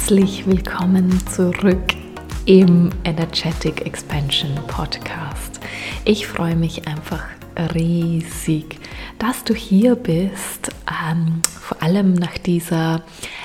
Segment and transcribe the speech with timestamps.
[0.00, 1.94] herzlich willkommen zurück
[2.46, 5.60] im Energetic Expansion Podcast.
[6.06, 7.22] Ich freue mich einfach
[7.74, 8.80] riesig,
[9.18, 13.02] dass du hier bist, ähm, vor allem nach dieser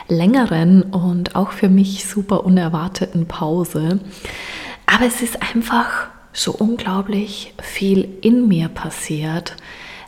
[0.08, 4.00] längeren und auch für mich super unerwarteten Pause.
[4.86, 9.58] Aber es ist einfach so unglaublich viel in mir passiert,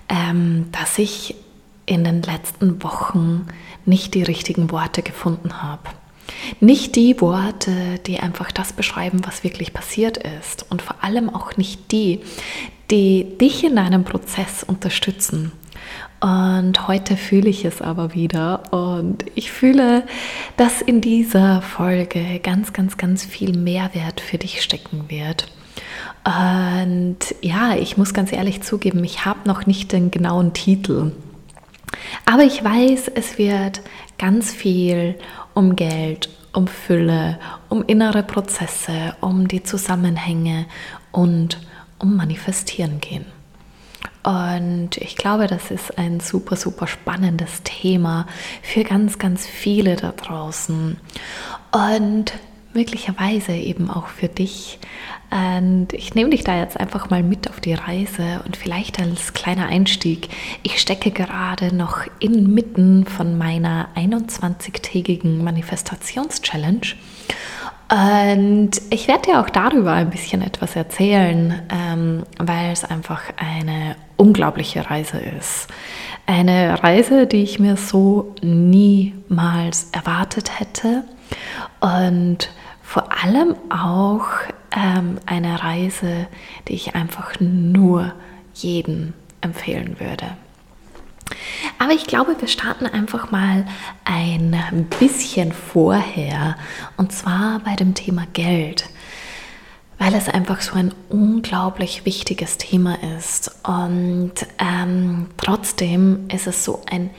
[0.08, 1.36] ähm, dass ich
[1.86, 3.48] in den letzten Wochen
[3.86, 5.90] nicht die richtigen Worte gefunden habe.
[6.60, 10.66] Nicht die Worte, die einfach das beschreiben, was wirklich passiert ist.
[10.70, 12.22] Und vor allem auch nicht die,
[12.92, 15.52] die dich in deinem Prozess unterstützen.
[16.20, 20.04] Und heute fühle ich es aber wieder und ich fühle,
[20.58, 25.48] dass in dieser Folge ganz, ganz, ganz viel Mehrwert für dich stecken wird.
[26.26, 31.12] Und ja, ich muss ganz ehrlich zugeben, ich habe noch nicht den genauen Titel.
[32.26, 33.82] Aber ich weiß, es wird
[34.18, 35.16] ganz viel
[35.54, 40.66] um Geld, um Fülle, um innere Prozesse, um die Zusammenhänge
[41.12, 41.60] und
[42.00, 43.26] um Manifestieren gehen.
[44.24, 48.28] Und ich glaube, das ist ein super, super spannendes Thema
[48.62, 50.98] für ganz, ganz viele da draußen.
[51.72, 52.34] Und
[52.74, 54.80] möglicherweise eben auch für dich.
[55.30, 59.34] Und ich nehme dich da jetzt einfach mal mit auf die Reise und vielleicht als
[59.34, 60.30] kleiner Einstieg.
[60.64, 66.96] Ich stecke gerade noch inmitten von meiner 21-tägigen Manifestations-Challenge.
[67.90, 73.96] Und ich werde dir auch darüber ein bisschen etwas erzählen, ähm, weil es einfach eine
[74.18, 75.68] unglaubliche Reise ist.
[76.26, 81.04] Eine Reise, die ich mir so niemals erwartet hätte.
[81.80, 82.50] Und
[82.82, 84.26] vor allem auch
[84.76, 86.28] ähm, eine Reise,
[86.68, 88.14] die ich einfach nur
[88.54, 90.36] jedem empfehlen würde.
[91.80, 93.66] Aber ich glaube, wir starten einfach mal
[94.06, 96.56] ein bisschen vorher
[96.96, 98.90] und zwar bei dem Thema Geld,
[100.00, 106.82] weil es einfach so ein unglaublich wichtiges Thema ist und ähm, trotzdem ist es so
[106.90, 107.10] ein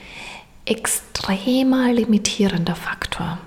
[0.65, 3.37] extremer limitierender Faktor.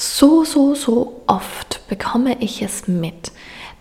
[0.00, 3.32] So, so, so oft bekomme ich es mit,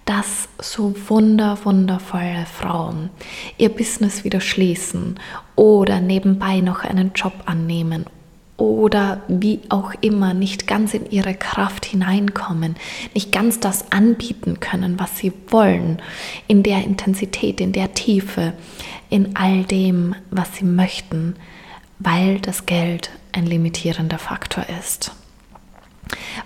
[0.05, 3.11] dass so wunder, wundervolle Frauen
[3.59, 5.19] ihr Business wieder schließen
[5.55, 8.07] oder nebenbei noch einen Job annehmen
[8.57, 12.77] oder wie auch immer nicht ganz in ihre Kraft hineinkommen,
[13.13, 16.01] nicht ganz das anbieten können, was sie wollen,
[16.47, 18.53] in der Intensität, in der Tiefe,
[19.11, 21.35] in all dem, was sie möchten,
[21.99, 25.11] weil das Geld ein limitierender Faktor ist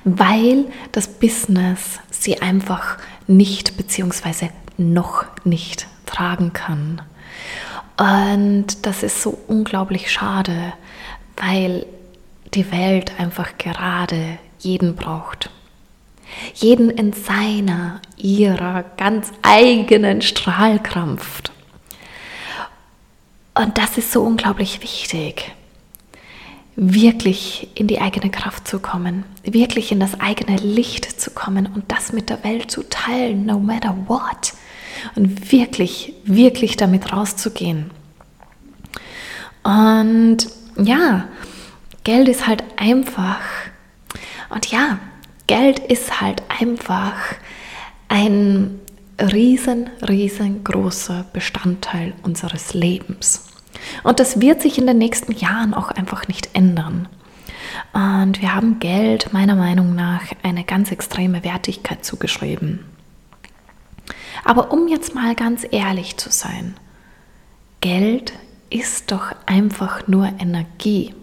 [0.03, 4.49] weil das Business sie einfach nicht bzw.
[4.77, 7.01] noch nicht tragen kann.
[7.97, 10.73] Und das ist so unglaublich schade,
[11.37, 11.85] weil
[12.53, 15.49] die Welt einfach gerade jeden braucht.
[16.55, 21.51] Jeden in seiner, ihrer ganz eigenen Strahlkraft.
[23.53, 25.53] Und das ist so unglaublich wichtig
[26.83, 31.91] wirklich in die eigene Kraft zu kommen, wirklich in das eigene Licht zu kommen und
[31.91, 34.53] das mit der Welt zu teilen, no matter what.
[35.15, 37.91] Und wirklich, wirklich damit rauszugehen.
[39.61, 40.37] Und
[40.75, 41.27] ja,
[42.03, 43.41] Geld ist halt einfach.
[44.49, 44.97] Und ja,
[45.45, 47.13] Geld ist halt einfach
[48.07, 48.79] ein
[49.19, 53.50] riesen, riesengroßer Bestandteil unseres Lebens.
[54.03, 57.07] Und das wird sich in den nächsten Jahren auch einfach nicht ändern.
[57.93, 62.85] Und wir haben Geld meiner Meinung nach eine ganz extreme Wertigkeit zugeschrieben.
[64.43, 66.75] Aber um jetzt mal ganz ehrlich zu sein,
[67.81, 68.33] Geld
[68.69, 71.13] ist doch einfach nur Energie.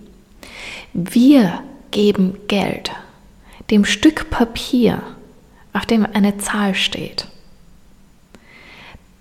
[0.92, 2.92] Wir geben Geld
[3.70, 5.02] dem Stück Papier,
[5.72, 7.28] auf dem eine Zahl steht.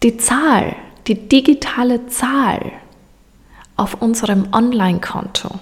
[0.03, 0.75] Die Zahl,
[1.07, 2.71] die digitale Zahl,
[3.77, 5.59] auf unserem Online-Konto,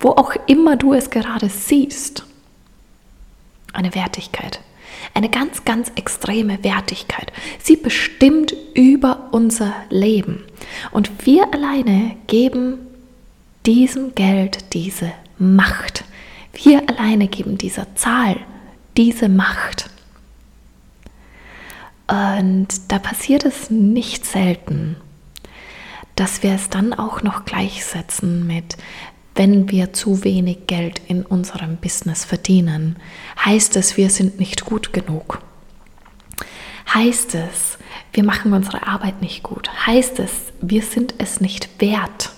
[0.00, 2.24] wo auch immer du es gerade siehst,
[3.72, 4.60] eine Wertigkeit,
[5.14, 7.32] eine ganz, ganz extreme Wertigkeit.
[7.58, 10.44] Sie bestimmt über unser Leben.
[10.90, 12.78] Und wir alleine geben
[13.66, 16.04] diesem Geld diese Macht.
[16.52, 18.36] Wir alleine geben dieser Zahl
[18.96, 19.90] diese Macht.
[22.08, 24.96] Und da passiert es nicht selten,
[26.16, 28.76] dass wir es dann auch noch gleichsetzen mit,
[29.34, 32.96] wenn wir zu wenig Geld in unserem Business verdienen,
[33.42, 35.40] heißt es, wir sind nicht gut genug.
[36.92, 37.78] Heißt es,
[38.12, 39.70] wir machen unsere Arbeit nicht gut.
[39.86, 42.30] Heißt es, wir sind es nicht wert.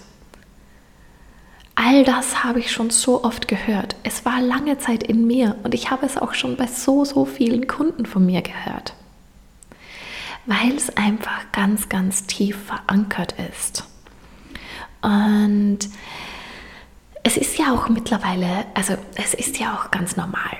[1.75, 3.97] All das habe ich schon so oft gehört.
[4.05, 7.25] Es war lange Zeit in mir und ich habe es auch schon bei so, so
[7.25, 8.94] vielen Kunden von mir gehört.
[10.46, 13.85] Weil es einfach ganz, ganz tief verankert ist.
[15.00, 15.79] Und
[17.23, 20.58] es ist ja auch mittlerweile, also es ist ja auch ganz normal.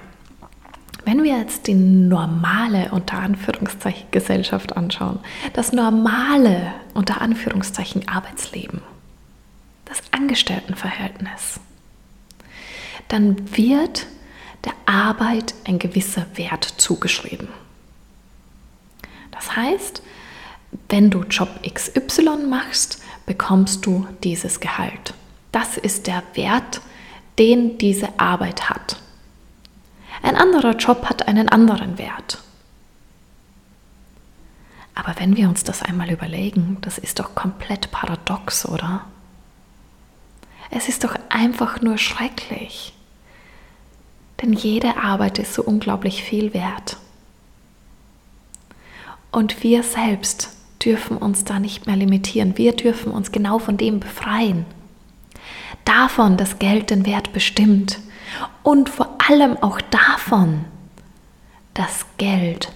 [1.05, 5.19] Wenn wir jetzt die normale unter Anführungszeichen Gesellschaft anschauen,
[5.53, 8.81] das normale unter Anführungszeichen Arbeitsleben,
[9.85, 11.61] das Angestelltenverhältnis,
[13.09, 14.07] dann wird
[14.65, 17.49] der Arbeit ein gewisser Wert zugeschrieben.
[19.35, 20.03] Das heißt,
[20.89, 25.15] wenn du Job XY machst, bekommst du dieses Gehalt.
[25.53, 26.81] Das ist der Wert,
[27.39, 29.01] den diese Arbeit hat.
[30.23, 32.43] Ein anderer Job hat einen anderen Wert.
[34.95, 39.05] Aber wenn wir uns das einmal überlegen, das ist doch komplett paradox, oder?
[40.71, 42.95] Es ist doch einfach nur schrecklich.
[44.41, 46.97] Denn jede Arbeit ist so unglaublich viel wert.
[49.35, 50.51] Und wir selbst
[50.85, 52.57] dürfen uns da nicht mehr limitieren.
[52.57, 54.65] Wir dürfen uns genau von dem befreien.
[55.85, 57.99] Davon, dass Geld den Wert bestimmt
[58.63, 60.65] und vor allem auch davon,
[61.75, 62.71] dass Geld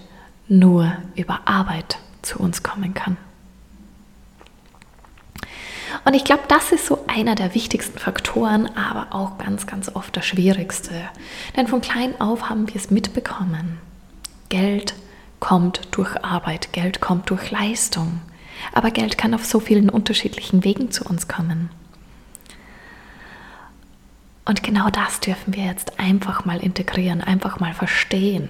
[0.49, 3.15] nur über Arbeit zu uns kommen kann.
[6.03, 10.13] Und ich glaube, das ist so einer der wichtigsten Faktoren, aber auch ganz, ganz oft
[10.13, 10.91] der schwierigste.
[11.55, 13.77] Denn von klein auf haben wir es mitbekommen.
[14.49, 14.93] Geld
[15.39, 18.21] kommt durch Arbeit, Geld kommt durch Leistung.
[18.73, 21.69] Aber Geld kann auf so vielen unterschiedlichen Wegen zu uns kommen.
[24.45, 28.49] Und genau das dürfen wir jetzt einfach mal integrieren, einfach mal verstehen.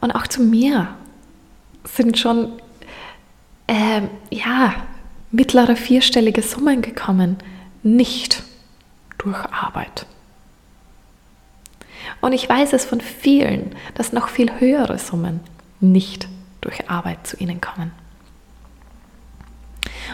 [0.00, 0.88] Und auch zu mir
[1.84, 2.52] sind schon
[3.66, 4.74] äh, ja,
[5.30, 7.38] mittlere vierstellige Summen gekommen,
[7.82, 8.42] nicht
[9.18, 10.06] durch Arbeit.
[12.20, 15.40] Und ich weiß es von vielen, dass noch viel höhere Summen
[15.80, 16.28] nicht
[16.60, 17.92] durch Arbeit zu ihnen kommen.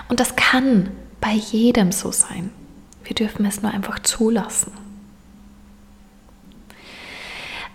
[0.08, 0.90] Und das kann
[1.20, 2.50] bei jedem so sein.
[3.04, 4.72] Wir dürfen es nur einfach zulassen.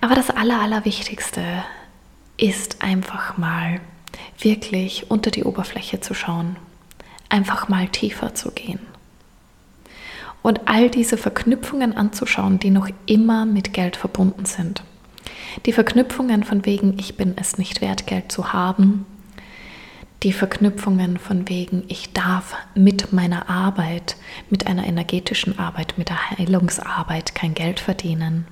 [0.02, 1.64] Aber das Aller, Allerwichtigste
[2.38, 3.80] ist einfach mal
[4.40, 6.58] wirklich unter die Oberfläche zu schauen,
[7.30, 8.80] einfach mal tiefer zu gehen
[10.46, 14.84] und all diese Verknüpfungen anzuschauen, die noch immer mit Geld verbunden sind.
[15.66, 19.08] Die Verknüpfungen von wegen, ich bin es nicht wert, Geld zu haben,
[20.22, 24.18] die Verknüpfungen von wegen, ich darf mit meiner Arbeit,
[24.52, 28.46] mit einer energetischen Arbeit, mit der Heilungsarbeit kein Geld verdienen.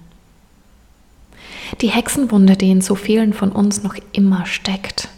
[1.81, 5.09] Die Hexenwunde, die in so vielen von uns noch immer steckt,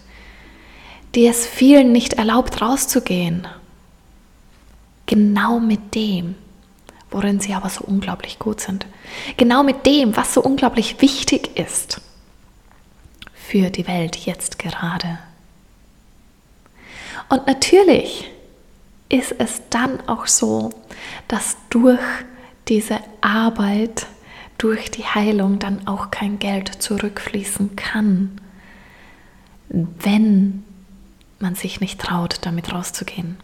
[1.16, 3.48] die es vielen nicht erlaubt rauszugehen.
[5.06, 6.36] Genau mit dem,
[7.16, 8.86] worin sie aber so unglaublich gut sind.
[9.38, 12.02] Genau mit dem, was so unglaublich wichtig ist
[13.34, 15.20] für die Welt jetzt gerade.
[17.30, 18.30] Und natürlich
[19.08, 20.72] ist es dann auch so,
[21.30, 22.00] dass durch
[22.68, 24.08] diese Arbeit,
[24.58, 28.42] durch die Heilung dann auch kein Geld zurückfließen kann,
[29.70, 30.66] wenn
[31.40, 33.38] man sich nicht traut, damit rauszugehen.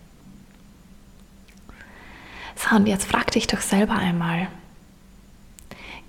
[2.62, 4.48] So, und jetzt frag dich doch selber einmal,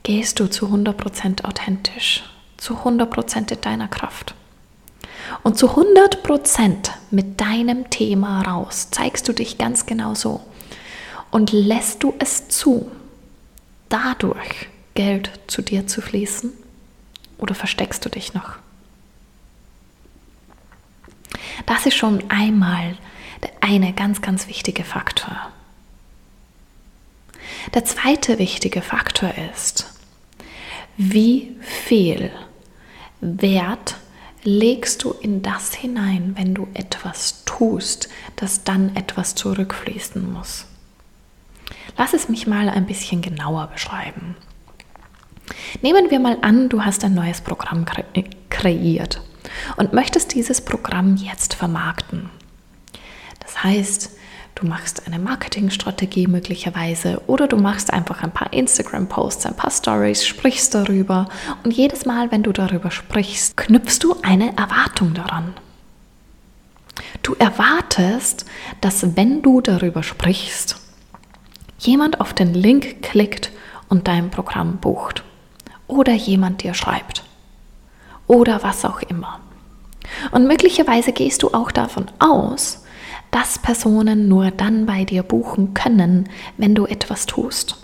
[0.03, 2.25] gehst du zu 100% authentisch,
[2.59, 4.35] zu 100% in deiner Kraft?
[5.43, 10.43] Und zu 100% mit deinem Thema raus zeigst du dich ganz genau so.
[11.31, 12.91] Und lässt du es zu,
[13.89, 16.53] dadurch Geld zu dir zu fließen?
[17.39, 18.57] Oder versteckst du dich noch?
[21.65, 22.97] Das ist schon einmal
[23.43, 25.51] der eine ganz, ganz wichtige Faktor.
[27.75, 29.87] Der zweite wichtige Faktor ist,
[30.97, 32.31] wie viel
[33.21, 33.97] Wert
[34.45, 40.67] legst du in das hinein, wenn du etwas tust, dass dann etwas zurückfließen muss.
[41.97, 44.37] Lass es mich mal ein bisschen genauer beschreiben.
[45.81, 48.05] Nehmen wir mal an, du hast ein neues Programm kre
[48.51, 49.23] kreiert
[49.77, 52.31] und möchtest dieses Programm jetzt vermarkten.
[53.41, 54.11] Das heißt,
[54.63, 60.25] Du machst eine Marketingstrategie möglicherweise oder du machst einfach ein paar Instagram-Posts, ein paar Stories,
[60.25, 61.29] sprichst darüber
[61.65, 65.55] und jedes Mal, wenn du darüber sprichst, knüpfst du eine Erwartung daran.
[67.25, 68.47] Du erwartest,
[68.81, 70.77] dass wenn du darüber sprichst,
[71.81, 73.51] jemand auf den Link klickt
[73.89, 75.25] und dein Programm bucht
[75.89, 77.25] oder jemand dir schreibt
[78.29, 79.41] oder was auch immer.
[80.31, 82.83] Und möglicherweise gehst du auch davon aus,
[83.33, 87.77] dass Personen nur dann bei dir buchen können, wenn du etwas tust.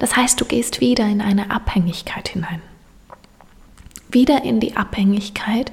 [0.00, 2.62] Das heißt, du gehst wieder in eine Abhängigkeit hinein.
[4.10, 5.70] Wieder in die Abhängigkeit,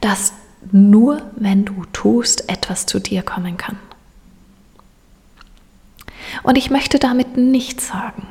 [0.00, 0.32] dass
[0.70, 3.78] nur wenn du tust, etwas zu dir kommen kann.
[6.42, 8.26] Und ich möchte damit nicht sagen,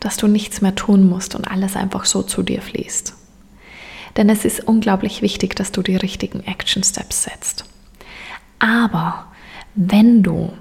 [0.00, 3.14] dass du nichts mehr tun musst und alles einfach so zu dir fließt.
[4.16, 7.64] Denn es ist unglaublich wichtig, dass du die richtigen Action Steps setzt.
[8.58, 9.26] Aber
[9.74, 10.52] wenn du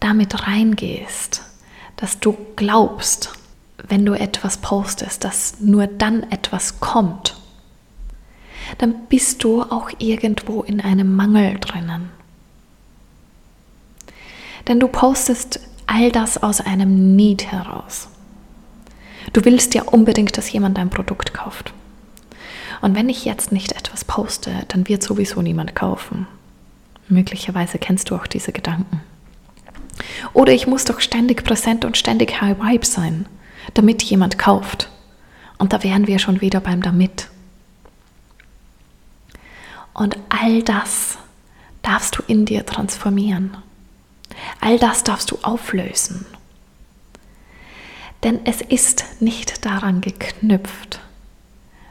[0.00, 1.42] damit reingehst,
[1.96, 3.32] dass du glaubst,
[3.88, 7.36] wenn du etwas postest, dass nur dann etwas kommt,
[8.78, 12.10] dann bist du auch irgendwo in einem Mangel drinnen.
[14.66, 18.08] Denn du postest all das aus einem Need heraus.
[19.32, 21.72] Du willst ja unbedingt, dass jemand dein Produkt kauft.
[22.80, 26.26] Und wenn ich jetzt nicht etwas poste, dann wird sowieso niemand kaufen.
[27.08, 29.00] Möglicherweise kennst du auch diese Gedanken.
[30.32, 33.26] Oder ich muss doch ständig präsent und ständig High Vibe sein,
[33.74, 34.90] damit jemand kauft.
[35.58, 37.28] Und da wären wir schon wieder beim Damit.
[39.94, 41.18] Und all das
[41.82, 43.56] darfst du in dir transformieren.
[44.60, 46.26] All das darfst du auflösen.
[48.22, 51.00] Denn es ist nicht daran geknüpft,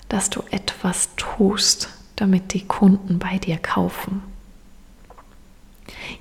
[0.09, 4.21] dass du etwas tust, damit die Kunden bei dir kaufen.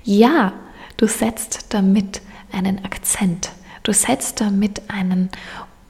[0.03, 0.53] Ja,
[0.97, 2.21] du setzt damit
[2.51, 3.51] einen Akzent,
[3.83, 5.29] du setzt damit einen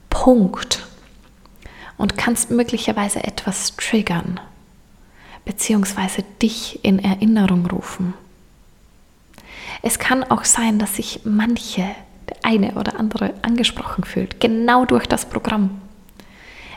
[0.10, 0.86] Punkt
[1.98, 4.40] und kannst möglicherweise etwas triggern,
[5.46, 8.14] beziehungsweise dich in Erinnerung rufen.
[9.82, 11.88] Es kann auch sein, dass sich manche,
[12.30, 15.82] der eine oder andere, angesprochen fühlt, genau durch das Programm.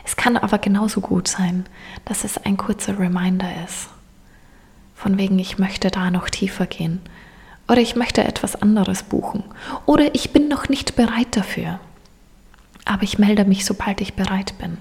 [0.03, 1.65] Es kann aber genauso gut sein,
[2.05, 3.89] dass es ein kurzer Reminder ist.
[5.01, 7.01] Von wegen, ich möchte da noch tiefer gehen.
[7.67, 9.43] Oder ich möchte etwas anderes buchen.
[9.87, 11.79] Oder ich bin noch nicht bereit dafür.
[12.85, 14.77] Aber ich melde mich, sobald ich bereit bin.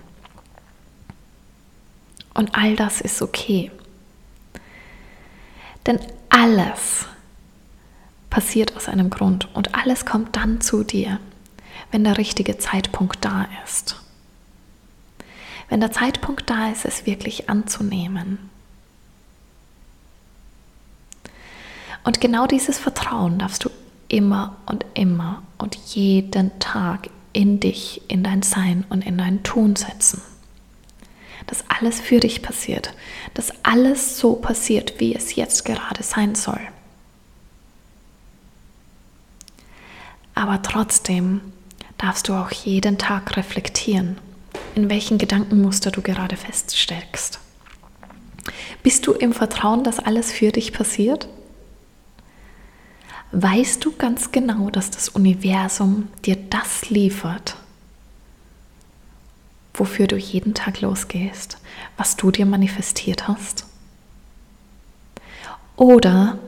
[2.34, 3.70] Und all das ist okay.
[5.86, 5.98] Denn
[6.28, 7.06] alles
[8.28, 11.18] passiert aus einem Grund und alles kommt dann zu dir,
[11.92, 13.96] wenn der richtige Zeitpunkt da ist.
[15.70, 18.49] Wenn der Zeitpunkt da ist, es wirklich anzunehmen.
[22.04, 23.70] Und genau dieses Vertrauen darfst du
[24.08, 29.76] immer und immer und jeden Tag in dich, in dein Sein und in dein Tun
[29.76, 30.22] setzen
[31.50, 32.94] dass alles für dich passiert,
[33.34, 36.60] dass alles so passiert, wie es jetzt gerade sein soll.
[40.34, 41.40] Aber trotzdem
[41.98, 44.16] darfst du auch jeden Tag reflektieren,
[44.76, 47.40] in welchen Gedankenmuster du gerade feststeckst.
[48.84, 51.28] Bist du im Vertrauen, dass alles für dich passiert?
[53.32, 57.56] Weißt du ganz genau, dass das Universum dir das liefert,
[59.74, 61.58] wofür du jeden Tag losgehst,
[61.96, 63.66] was du dir manifestiert hast?
[65.76, 66.38] Oder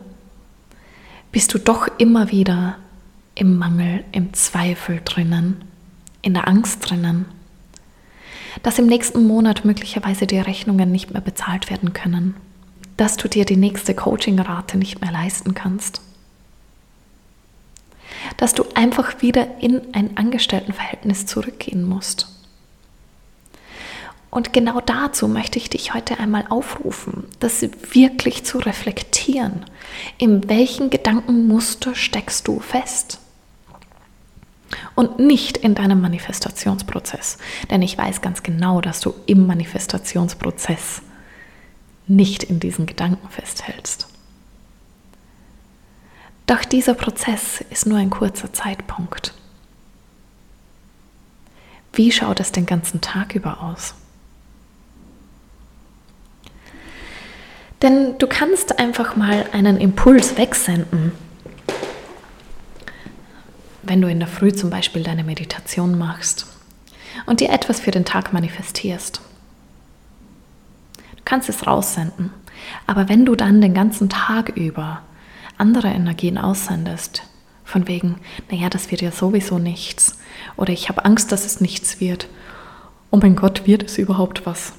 [1.30, 2.76] bist du doch immer wieder
[3.34, 5.64] im Mangel, im Zweifel drinnen,
[6.20, 7.26] in der Angst drinnen,
[8.62, 12.34] dass im nächsten Monat möglicherweise die Rechnungen nicht mehr bezahlt werden können,
[12.96, 16.02] dass du dir die nächste Coaching-Rate nicht mehr leisten kannst,
[18.36, 22.28] dass du einfach wieder in ein Angestelltenverhältnis zurückgehen musst
[24.32, 27.60] und genau dazu möchte ich dich heute einmal aufrufen, das
[27.92, 29.66] wirklich zu reflektieren.
[30.16, 33.18] In welchen Gedankenmuster steckst du fest?
[34.94, 37.36] Und nicht in deinem Manifestationsprozess.
[37.70, 41.02] Denn ich weiß ganz genau, dass du im Manifestationsprozess
[42.06, 44.08] nicht in diesen Gedanken festhältst.
[46.46, 49.32] Doch dieser Prozess ist nur ein kurzer Zeitpunkt.
[51.92, 53.94] Wie schaut es den ganzen Tag über aus?
[57.82, 61.12] Denn du kannst einfach mal einen Impuls wegsenden.
[63.82, 66.46] Wenn du in der Früh zum Beispiel deine Meditation machst
[67.26, 69.20] und dir etwas für den Tag manifestierst.
[71.16, 72.30] Du kannst es raussenden.
[72.86, 75.02] Aber wenn du dann den ganzen Tag über
[75.62, 77.22] andere Energien aussendest,
[77.64, 78.16] von wegen,
[78.50, 80.18] naja, das wird ja sowieso nichts,
[80.58, 82.28] oder ich habe Angst, dass es nichts wird,
[83.10, 84.74] oh mein Gott, wird es überhaupt was?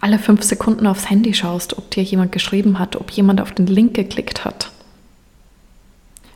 [0.00, 3.66] alle fünf Sekunden aufs Handy schaust, ob dir jemand geschrieben hat, ob jemand auf den
[3.66, 4.70] Link geklickt hat.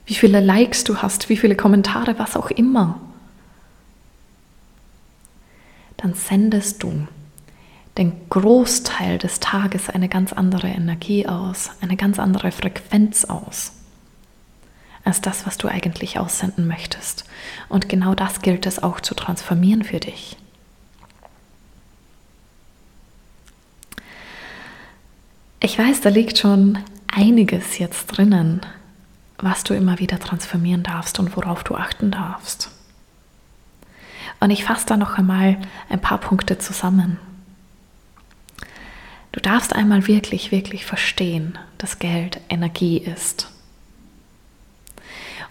[0.05, 3.01] Wie viele Likes du hast, wie viele Kommentare, was auch immer.
[5.97, 7.07] Dann sendest du
[7.99, 13.73] den Großteil des Tages eine ganz andere Energie aus, eine ganz andere Frequenz aus,
[15.05, 17.25] als das, was du eigentlich aussenden möchtest.
[17.69, 20.37] Und genau das gilt es auch zu transformieren für dich.
[25.61, 28.63] Ich weiß, da liegt schon einiges jetzt drinnen,
[29.39, 32.71] was du immer wieder transformieren darfst und worauf du achten darfst.
[34.41, 35.59] Und ich fasse da noch einmal
[35.89, 37.19] ein paar Punkte zusammen.
[39.33, 43.49] Du darfst einmal wirklich, wirklich verstehen, dass Geld Energie ist.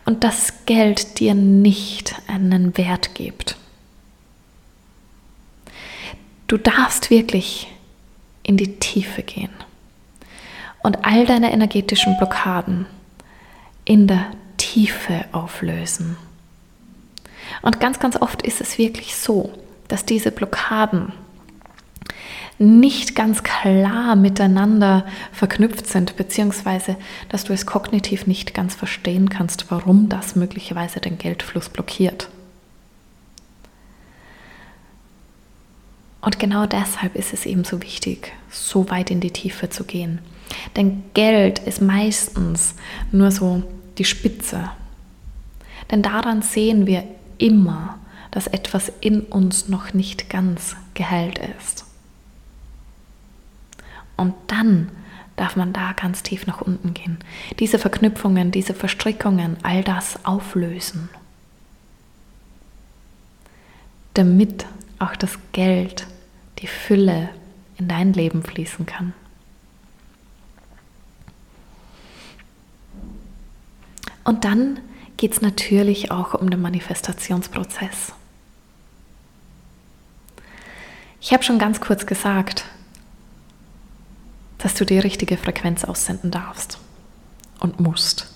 [0.05, 3.57] Und dass Geld dir nicht einen Wert gibt.
[6.47, 7.67] Du darfst wirklich
[8.43, 9.51] in die Tiefe gehen
[10.83, 12.85] und all deine energetischen Blockaden
[13.85, 16.17] in der Tiefe auflösen.
[17.61, 19.53] Und ganz, ganz oft ist es wirklich so,
[19.87, 21.13] dass diese Blockaden
[22.61, 26.95] nicht ganz klar miteinander verknüpft sind, beziehungsweise
[27.27, 32.29] dass du es kognitiv nicht ganz verstehen kannst, warum das möglicherweise den Geldfluss blockiert.
[36.21, 40.19] Und genau deshalb ist es eben so wichtig, so weit in die Tiefe zu gehen.
[40.75, 42.75] Denn Geld ist meistens
[43.11, 43.63] nur so
[43.97, 44.69] die Spitze.
[45.89, 47.05] Denn daran sehen wir
[47.39, 47.97] immer,
[48.29, 51.85] dass etwas in uns noch nicht ganz geheilt ist.
[54.21, 54.91] Und dann
[55.35, 57.17] darf man da ganz tief nach unten gehen.
[57.57, 61.09] Diese Verknüpfungen, diese Verstrickungen, all das auflösen.
[64.13, 64.67] Damit
[64.99, 66.05] auch das Geld,
[66.59, 67.29] die Fülle
[67.79, 69.13] in dein Leben fließen kann.
[74.23, 74.79] Und dann
[75.17, 78.13] geht es natürlich auch um den Manifestationsprozess.
[81.19, 82.65] Ich habe schon ganz kurz gesagt,
[84.61, 86.79] dass du die richtige Frequenz aussenden darfst
[87.59, 88.27] und musst.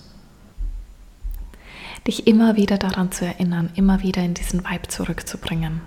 [2.06, 5.80] Dich immer wieder daran zu erinnern, immer wieder in diesen Vibe zurückzubringen.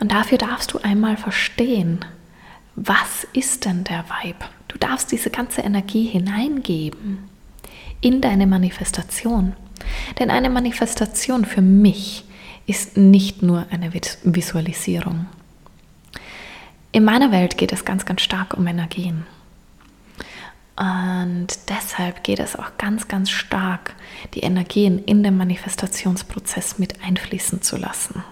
[0.00, 2.04] Und dafür darfst du einmal verstehen,
[2.74, 4.44] was ist denn der Vibe?
[4.68, 7.28] Du darfst diese ganze Energie hineingeben
[8.00, 9.54] in deine Manifestation.
[10.18, 12.24] Denn eine Manifestation für mich
[12.66, 15.26] ist nicht nur eine Visualisierung.
[16.92, 19.26] In meiner Welt geht es ganz, ganz stark um Energien.
[20.76, 23.94] Und deshalb geht es auch ganz, ganz stark,
[24.34, 28.24] die Energien in den Manifestationsprozess mit einfließen zu lassen.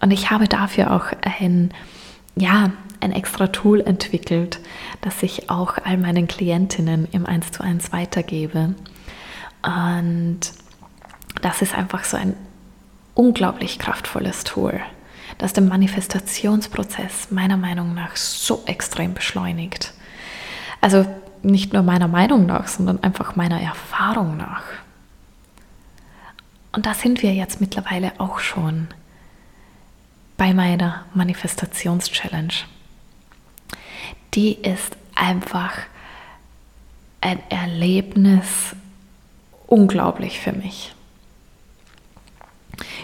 [0.00, 1.72] Und ich habe dafür auch ein
[2.36, 2.70] ja,
[3.00, 4.60] ein extra Tool entwickelt,
[5.00, 8.74] das ich auch all meinen Klientinnen im 1 zu 1 weitergebe.
[9.62, 10.40] Und
[11.42, 12.34] das ist einfach so ein
[13.14, 14.80] unglaublich kraftvolles Tool,
[15.38, 19.92] das den Manifestationsprozess meiner Meinung nach so extrem beschleunigt.
[20.80, 21.06] Also
[21.42, 24.64] nicht nur meiner Meinung nach, sondern einfach meiner Erfahrung nach.
[26.72, 28.88] Und da sind wir jetzt mittlerweile auch schon
[30.36, 32.52] bei meiner Manifestations-Challenge.
[34.34, 35.72] Die ist einfach
[37.20, 38.74] ein Erlebnis
[39.66, 40.95] unglaublich für mich.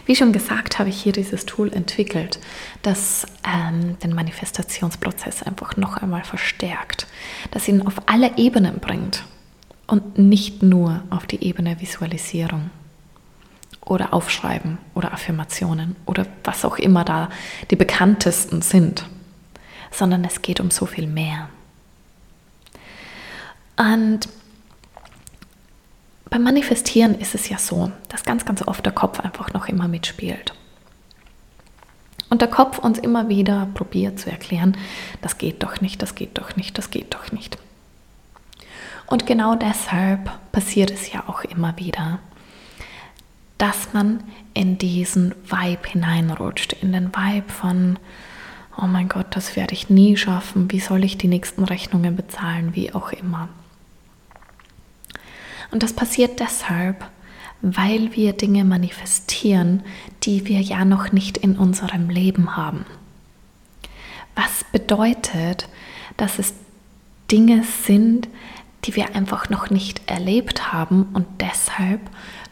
[0.05, 2.39] Wie schon gesagt, habe ich hier dieses Tool entwickelt,
[2.83, 7.07] das ähm, den Manifestationsprozess einfach noch einmal verstärkt,
[7.51, 9.25] das ihn auf alle Ebenen bringt
[9.87, 12.71] und nicht nur auf die Ebene Visualisierung
[13.85, 17.31] oder Aufschreiben oder Affirmationen oder was auch immer da
[17.71, 19.07] die bekanntesten sind,
[19.91, 21.49] sondern es geht um so viel mehr.
[23.77, 24.29] Und
[26.33, 29.87] beim Manifestieren ist es ja so, dass ganz, ganz oft der Kopf einfach noch immer
[29.87, 30.55] mitspielt.
[32.31, 34.75] Und der Kopf uns immer wieder probiert zu erklären,
[35.21, 37.59] das geht doch nicht, das geht doch nicht, das geht doch nicht.
[39.07, 42.19] Und genau deshalb passiert es ja auch immer wieder,
[43.59, 47.99] dass man in diesen Vibe hineinrutscht, in den Vibe von,
[48.79, 52.75] oh mein Gott, das werde ich nie schaffen, wie soll ich die nächsten Rechnungen bezahlen,
[52.75, 53.51] wie auch immer.
[55.73, 57.05] Und das passiert deshalb,
[57.63, 59.83] weil wir Dinge manifestieren,
[60.23, 62.85] die wir ja noch nicht in unserem Leben haben.
[64.37, 65.69] Was bedeutet,
[66.17, 66.55] dass es
[67.31, 68.29] Dinge sind,
[68.85, 72.01] die wir einfach noch nicht erlebt haben und deshalb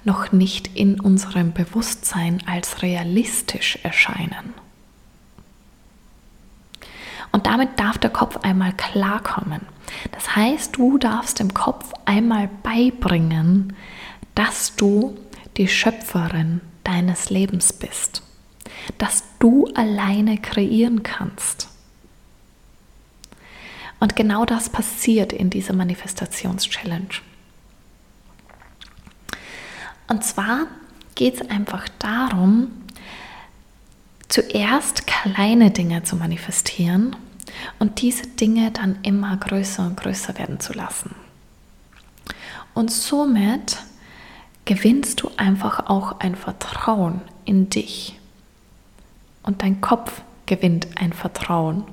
[0.04, 4.54] noch nicht in unserem Bewusstsein als realistisch erscheinen.
[7.32, 9.62] Und damit darf der Kopf einmal klarkommen.
[10.12, 13.74] Das heißt, du darfst dem Kopf einmal beibringen,
[14.34, 15.16] dass du
[15.56, 18.22] die Schöpferin deines Lebens bist.
[18.98, 21.68] das du alleine kreieren kannst.
[23.98, 27.20] Und genau das passiert in dieser Manifestations-Challenge.
[30.08, 30.66] Und zwar
[31.14, 32.79] geht es einfach darum,
[34.30, 37.16] zuerst kleine Dinge zu manifestieren
[37.78, 41.14] und diese Dinge dann immer größer und größer werden zu lassen.
[42.72, 43.78] Und somit
[44.64, 48.18] gewinnst du einfach auch ein Vertrauen in dich.
[49.42, 51.84] Und dein Kopf gewinnt ein Vertrauen.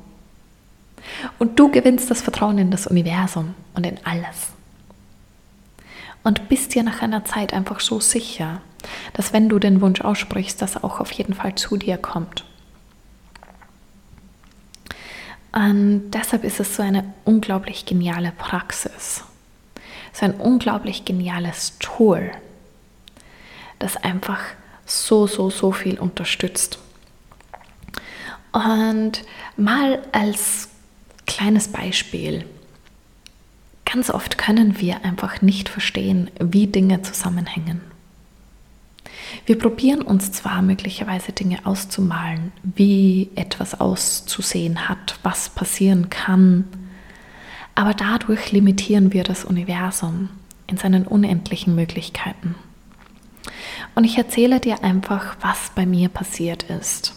[1.40, 4.50] Und du gewinnst das Vertrauen in das Universum und in alles.
[6.24, 8.62] Und bist dir nach einer Zeit einfach so sicher,
[9.14, 12.46] dass wenn du den Wunsch aussprichst, das auch auf jeden Fall zu dir kommt.
[15.52, 19.24] Und deshalb ist es so eine unglaublich geniale Praxis.
[20.14, 22.32] So ein unglaublich geniales Tool,
[23.80, 24.40] das einfach
[24.86, 26.80] so, so, so viel unterstützt.
[28.52, 29.24] Und
[29.58, 30.70] mal als
[31.28, 32.46] kleines Beispiel.
[33.86, 37.82] Ganz oft können wir einfach nicht verstehen, wie Dinge zusammenhängen.
[39.46, 46.66] Wir probieren uns zwar möglicherweise Dinge auszumalen, wie etwas auszusehen hat, was passieren kann,
[47.76, 50.30] aber dadurch limitieren wir das Universum
[50.66, 52.56] in seinen unendlichen Möglichkeiten.
[53.96, 57.14] Und ich erzähle dir einfach, was bei mir passiert ist.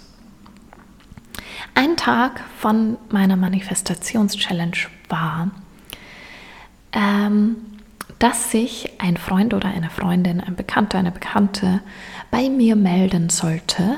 [1.75, 4.77] Ein Tag von meiner Manifestations-Challenge
[5.09, 5.51] war,
[6.93, 7.57] ähm,
[8.21, 11.81] dass sich ein Freund oder eine Freundin, ein Bekannter, eine Bekannte
[12.31, 13.97] bei mir melden sollte,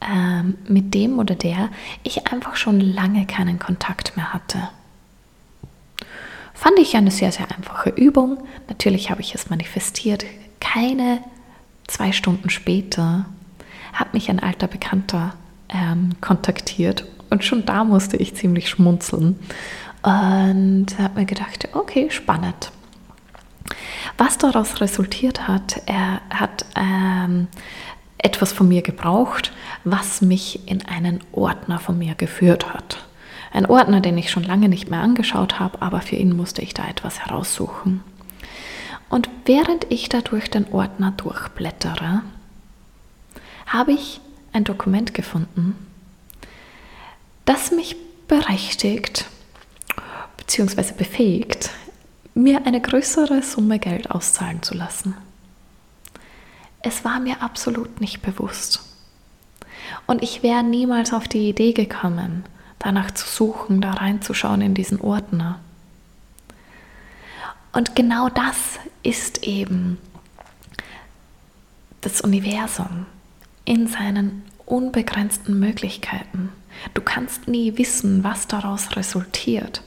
[0.00, 1.68] ähm, mit dem oder der
[2.04, 4.70] ich einfach schon lange keinen Kontakt mehr hatte.
[6.54, 8.38] Fand ich eine sehr, sehr einfache Übung.
[8.68, 10.24] Natürlich habe ich es manifestiert.
[10.60, 11.18] Keine
[11.88, 13.26] zwei Stunden später
[13.92, 15.34] hat mich ein alter Bekannter
[15.68, 19.36] ähm, kontaktiert und schon da musste ich ziemlich schmunzeln
[20.02, 22.70] und habe mir gedacht, okay, spannend.
[24.18, 27.48] Was daraus resultiert hat, er hat ähm,
[28.18, 29.52] etwas von mir gebraucht,
[29.84, 33.04] was mich in einen Ordner von mir geführt hat.
[33.52, 36.74] Ein Ordner, den ich schon lange nicht mehr angeschaut habe, aber für ihn musste ich
[36.74, 38.02] da etwas heraussuchen.
[39.08, 42.22] Und während ich da durch den Ordner durchblättere,
[43.66, 44.20] habe ich
[44.52, 45.76] ein Dokument gefunden,
[47.44, 49.26] das mich berechtigt
[50.36, 50.94] bzw.
[50.96, 51.70] befähigt,
[52.34, 55.14] mir eine größere Summe Geld auszahlen zu lassen.
[56.82, 58.82] Es war mir absolut nicht bewusst.
[60.06, 62.44] Und ich wäre niemals auf die Idee gekommen,
[62.78, 65.60] danach zu suchen, da reinzuschauen in diesen Ordner.
[67.72, 69.98] Und genau das ist eben
[72.00, 73.06] das Universum
[73.64, 76.50] in seinen unbegrenzten Möglichkeiten.
[76.92, 79.82] Du kannst nie wissen, was daraus resultiert.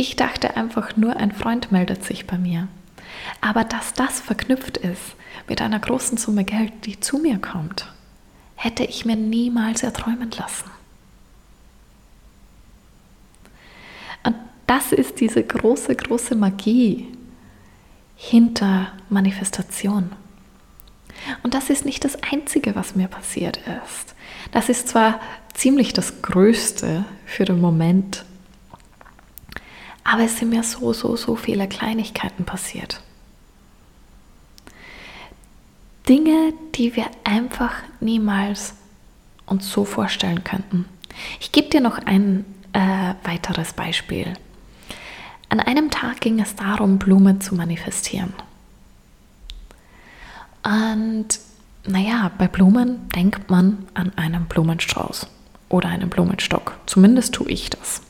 [0.00, 2.68] Ich dachte einfach nur, ein Freund meldet sich bei mir.
[3.40, 5.16] Aber dass das verknüpft ist
[5.48, 7.92] mit einer großen Summe Geld, die zu mir kommt,
[8.54, 10.70] hätte ich mir niemals erträumen lassen.
[14.22, 14.36] Und
[14.68, 17.08] das ist diese große, große Magie
[18.14, 20.12] hinter Manifestation.
[21.42, 24.14] Und das ist nicht das Einzige, was mir passiert ist.
[24.52, 25.18] Das ist zwar
[25.54, 28.24] ziemlich das Größte für den Moment,
[30.10, 33.02] aber es sind mir so, so, so viele Kleinigkeiten passiert.
[36.08, 38.72] Dinge, die wir einfach niemals
[39.44, 40.86] uns so vorstellen könnten.
[41.40, 44.32] Ich gebe dir noch ein äh, weiteres Beispiel.
[45.50, 48.32] An einem Tag ging es darum, Blumen zu manifestieren.
[50.64, 51.38] Und
[51.84, 55.26] naja, bei Blumen denkt man an einen Blumenstrauß
[55.68, 56.78] oder einen Blumenstock.
[56.86, 58.00] Zumindest tue ich das.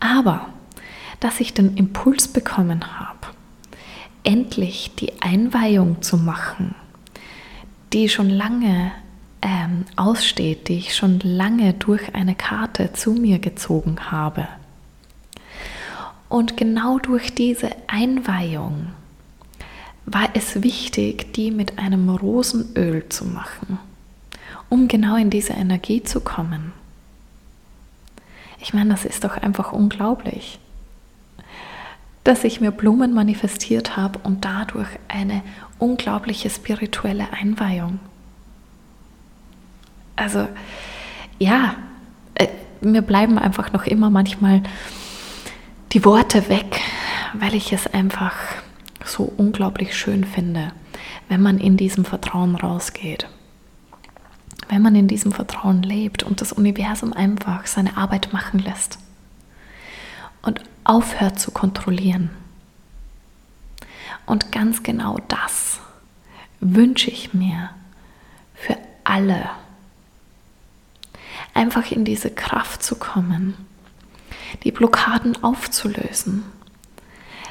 [0.00, 0.48] Aber
[1.20, 3.18] dass ich den Impuls bekommen habe,
[4.24, 6.74] endlich die Einweihung zu machen,
[7.92, 8.92] die schon lange
[9.42, 14.48] ähm, aussteht, die ich schon lange durch eine Karte zu mir gezogen habe.
[16.28, 18.88] Und genau durch diese Einweihung
[20.04, 23.78] war es wichtig, die mit einem Rosenöl zu machen,
[24.68, 26.72] um genau in diese Energie zu kommen.
[28.60, 30.58] Ich meine, das ist doch einfach unglaublich,
[32.24, 35.42] dass ich mir Blumen manifestiert habe und dadurch eine
[35.78, 38.00] unglaubliche spirituelle Einweihung.
[40.16, 40.48] Also
[41.38, 41.76] ja,
[42.34, 42.48] äh,
[42.80, 44.62] mir bleiben einfach noch immer manchmal
[45.92, 46.80] die Worte weg,
[47.34, 48.34] weil ich es einfach
[49.04, 50.72] so unglaublich schön finde,
[51.28, 53.28] wenn man in diesem Vertrauen rausgeht.
[54.68, 58.98] Wenn man in diesem Vertrauen lebt und das Universum einfach seine Arbeit machen lässt
[60.42, 62.30] und aufhört zu kontrollieren.
[64.26, 65.80] Und ganz genau das
[66.60, 67.70] wünsche ich mir
[68.54, 69.50] für alle.
[71.54, 73.54] Einfach in diese Kraft zu kommen,
[74.64, 76.44] die Blockaden aufzulösen,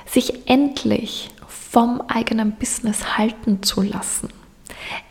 [0.05, 4.29] sich endlich vom eigenen Business halten zu lassen,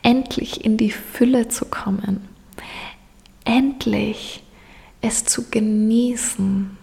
[0.02, 2.28] endlich in die Fülle zu kommen,
[3.44, 4.42] endlich
[5.00, 6.76] es zu genießen,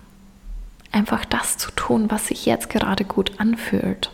[0.92, 4.12] einfach das zu tun, was sich jetzt gerade gut anfühlt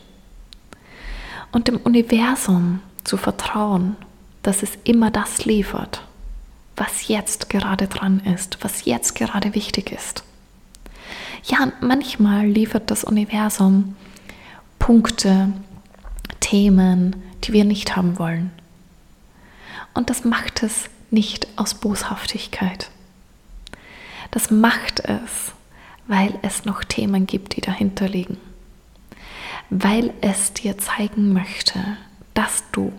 [1.51, 3.95] und dem Universum zu vertrauen,
[4.43, 6.03] dass es immer das liefert,
[6.75, 10.23] was jetzt gerade dran ist, was jetzt gerade wichtig ist.
[11.43, 13.95] Ja, manchmal liefert das Universum
[14.77, 15.53] Punkte,
[16.39, 18.51] Themen, die wir nicht haben wollen.
[19.99, 22.89] Und das macht es nicht aus Boshaftigkeit.
[24.31, 25.51] Das macht es,
[26.07, 28.37] weil es noch Themen gibt, die dahinter liegen.
[29.69, 31.97] Weil es dir zeigen möchte,
[32.33, 32.93] dass du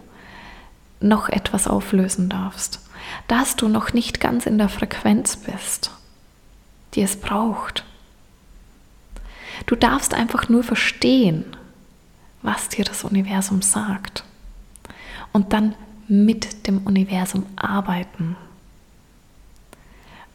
[1.01, 2.87] noch etwas auflösen darfst,
[3.29, 5.93] dass du noch nicht ganz in der Frequenz bist,
[6.93, 7.83] die es braucht.
[9.65, 11.57] Du darfst einfach nur verstehen,
[12.43, 14.23] was dir das Universum sagt
[15.33, 15.75] und dann
[16.11, 18.37] mit dem Universum arbeiten.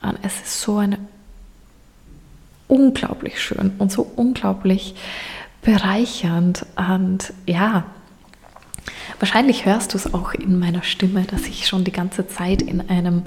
[0.02, 0.98] Und es ist so eine
[2.68, 4.96] unglaublich schön und so unglaublich
[5.62, 7.86] bereichernd und ja,
[9.20, 12.90] Wahrscheinlich hörst du es auch in meiner Stimme, dass ich schon die ganze Zeit in
[12.90, 13.24] einem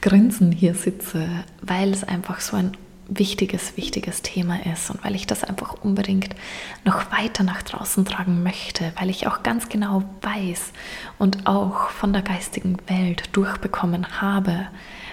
[0.00, 1.26] Grinsen hier sitze,
[1.60, 2.76] weil es einfach so ein
[3.18, 6.34] wichtiges, wichtiges Thema ist und weil ich das einfach unbedingt
[6.84, 10.72] noch weiter nach draußen tragen möchte, weil ich auch ganz genau weiß
[11.18, 14.66] und auch von der geistigen Welt durchbekommen habe,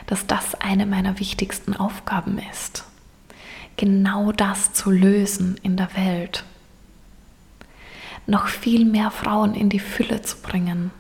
[0.08, 2.84] dass das eine meiner wichtigsten Aufgaben ist.
[3.78, 6.44] Genau das zu lösen in der Welt.
[8.28, 10.92] Noch viel mehr Frauen in die Fülle zu bringen,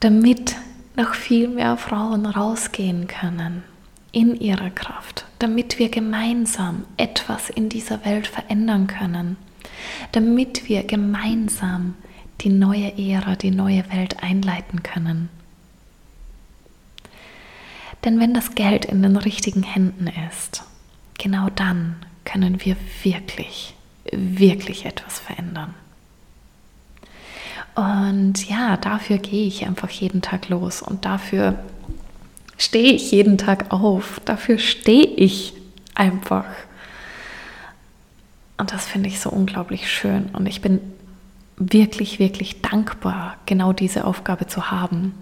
[0.00, 0.56] damit
[0.96, 3.64] noch viel mehr Frauen rausgehen können
[4.14, 9.36] in ihrer Kraft, damit wir gemeinsam etwas in dieser Welt verändern können,
[10.12, 11.94] damit wir gemeinsam
[12.40, 15.28] die neue Ära, die neue Welt einleiten können.
[18.04, 20.62] Denn wenn das Geld in den richtigen Händen ist,
[21.18, 23.74] genau dann können wir wirklich,
[24.12, 25.74] wirklich etwas verändern.
[27.74, 31.58] Und ja, dafür gehe ich einfach jeden Tag los und dafür
[32.64, 34.20] stehe ich jeden Tag auf.
[34.24, 35.54] Dafür stehe ich
[35.94, 36.46] einfach.
[38.56, 40.30] Und das finde ich so unglaublich schön.
[40.32, 40.80] Und ich bin
[41.56, 45.14] wirklich, wirklich dankbar, genau diese Aufgabe zu haben.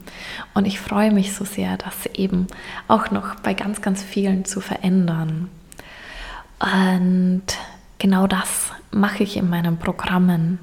[0.55, 2.46] Und ich freue mich so sehr, das eben
[2.88, 5.48] auch noch bei ganz, ganz vielen zu verändern.
[6.59, 7.42] Und
[7.98, 10.59] genau das mache ich in meinen Programmen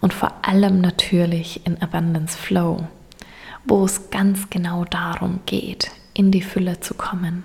[0.00, 2.88] und vor allem natürlich in Abundance Flow,
[3.64, 7.44] wo es ganz genau darum geht, in die Fülle zu kommen,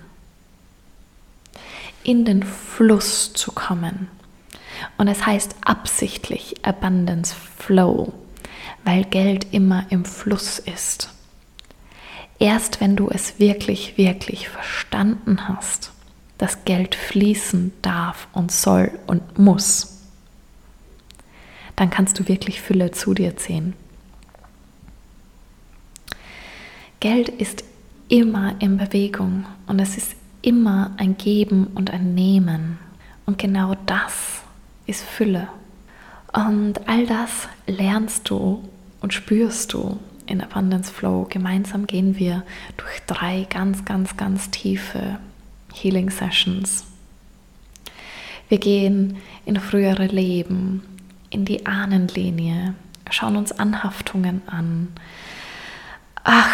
[2.02, 4.08] in den Fluss zu kommen.
[4.96, 8.12] Und es heißt absichtlich Abundance Flow,
[8.84, 11.10] weil Geld immer im Fluss ist.
[12.38, 15.90] Erst wenn du es wirklich, wirklich verstanden hast,
[16.36, 19.98] dass Geld fließen darf und soll und muss,
[21.74, 23.74] dann kannst du wirklich Fülle zu dir ziehen.
[27.00, 27.64] Geld ist
[28.08, 32.78] immer in Bewegung und es ist immer ein Geben und ein Nehmen.
[33.26, 34.42] Und genau das
[34.86, 35.48] ist Fülle.
[36.32, 38.62] Und all das lernst du
[39.00, 41.26] und spürst du in Abundance Flow.
[41.28, 42.44] Gemeinsam gehen wir
[42.76, 45.18] durch drei ganz, ganz, ganz tiefe
[45.74, 46.86] Healing Sessions.
[48.48, 50.82] Wir gehen in frühere Leben,
[51.30, 52.74] in die Ahnenlinie,
[53.10, 54.88] schauen uns Anhaftungen an.
[56.24, 56.50] Ach,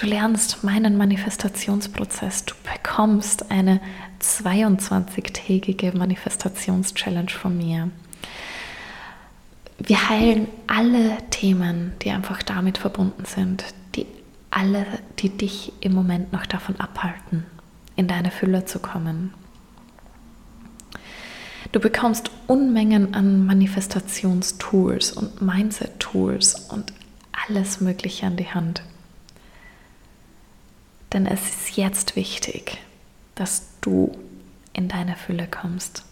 [0.00, 2.46] Du lernst meinen Manifestationsprozess.
[2.46, 3.82] Du bekommst eine
[4.22, 7.90] 22-tägige Manifestations-Challenge von mir.
[9.76, 13.62] Wir heilen alle Themen, die einfach damit verbunden sind,
[13.94, 14.06] die
[14.50, 14.86] alle,
[15.18, 17.44] die dich im Moment noch davon abhalten,
[17.94, 19.34] in deine Fülle zu kommen.
[21.72, 26.90] Du bekommst Unmengen an Manifestationstools und Mindset-Tools und
[27.46, 28.80] alles Mögliche an die Hand.
[31.12, 32.78] Denn es ist jetzt wichtig,
[33.34, 34.16] dass du
[34.72, 36.04] in deine Fülle kommst.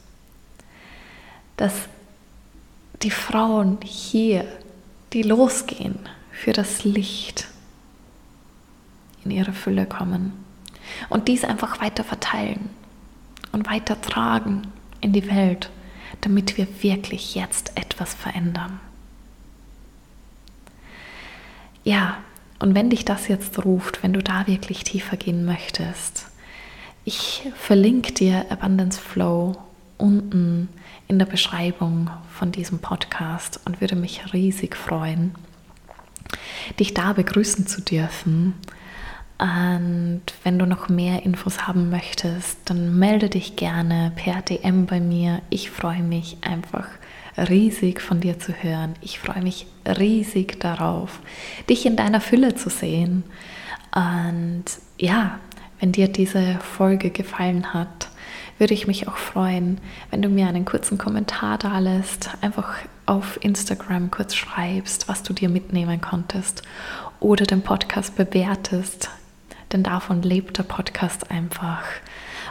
[1.56, 1.72] Dass
[3.02, 4.44] die Frauen hier,
[5.12, 5.98] die losgehen
[6.32, 7.48] für das Licht,
[9.24, 10.32] in ihre Fülle kommen
[11.08, 12.70] und dies einfach weiter verteilen
[13.52, 14.62] und weiter tragen
[15.00, 15.70] in die Welt,
[16.22, 18.80] damit wir wirklich jetzt etwas verändern.
[21.84, 22.18] Ja,
[22.58, 26.26] und wenn dich das jetzt ruft, wenn du da wirklich tiefer gehen möchtest,
[27.04, 29.56] ich verlinke dir Abundance Flow
[29.96, 30.68] unten
[31.06, 35.34] in der Beschreibung von diesem Podcast und würde mich riesig freuen,
[36.78, 38.54] dich da begrüßen zu dürfen.
[39.38, 44.98] Und wenn du noch mehr Infos haben möchtest, dann melde dich gerne per DM bei
[44.98, 45.42] mir.
[45.48, 46.86] Ich freue mich einfach
[47.36, 48.94] riesig von dir zu hören.
[49.00, 51.20] Ich freue mich riesig darauf,
[51.68, 53.22] dich in deiner Fülle zu sehen.
[53.94, 54.64] Und
[54.98, 55.38] ja,
[55.78, 58.08] wenn dir diese Folge gefallen hat,
[58.58, 62.74] würde ich mich auch freuen, wenn du mir einen kurzen Kommentar da lässt, einfach
[63.06, 66.62] auf Instagram kurz schreibst, was du dir mitnehmen konntest
[67.20, 69.10] oder den Podcast bewertest,
[69.72, 71.82] denn davon lebt der Podcast einfach.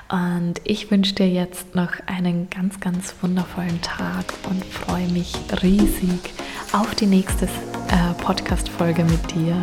[0.10, 6.34] Und ich wünsche dir jetzt noch einen ganz, ganz wundervollen Tag und freue mich riesig
[6.71, 9.56] auf die nächste äh, Podcast-Folge mit dir.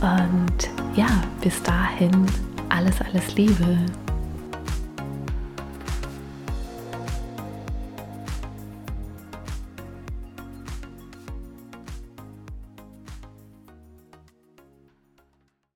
[0.00, 1.08] Und ja,
[1.40, 2.26] bis dahin
[2.68, 3.78] alles, alles Liebe.